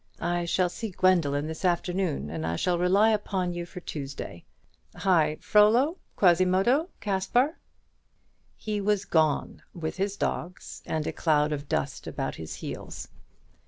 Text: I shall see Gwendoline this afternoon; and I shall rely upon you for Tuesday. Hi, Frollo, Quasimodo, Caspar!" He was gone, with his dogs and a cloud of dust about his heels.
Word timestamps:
I 0.19 0.45
shall 0.45 0.67
see 0.67 0.89
Gwendoline 0.89 1.45
this 1.45 1.63
afternoon; 1.63 2.31
and 2.31 2.43
I 2.43 2.55
shall 2.55 2.79
rely 2.79 3.11
upon 3.11 3.53
you 3.53 3.67
for 3.67 3.81
Tuesday. 3.81 4.45
Hi, 4.95 5.37
Frollo, 5.39 5.97
Quasimodo, 6.17 6.89
Caspar!" 6.99 7.59
He 8.57 8.81
was 8.81 9.05
gone, 9.05 9.61
with 9.75 9.97
his 9.97 10.17
dogs 10.17 10.81
and 10.87 11.05
a 11.05 11.13
cloud 11.13 11.51
of 11.51 11.69
dust 11.69 12.07
about 12.07 12.33
his 12.37 12.55
heels. 12.55 13.09